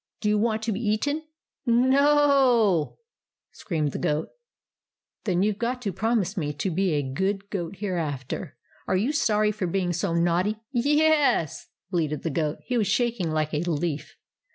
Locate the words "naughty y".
10.15-10.81